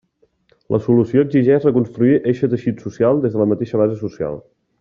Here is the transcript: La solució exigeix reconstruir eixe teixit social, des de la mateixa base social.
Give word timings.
La 0.75 0.79
solució 0.85 1.25
exigeix 1.25 1.67
reconstruir 1.69 2.17
eixe 2.33 2.51
teixit 2.55 2.85
social, 2.89 3.23
des 3.27 3.37
de 3.37 3.43
la 3.45 3.51
mateixa 3.55 3.83
base 3.83 4.03
social. 4.05 4.43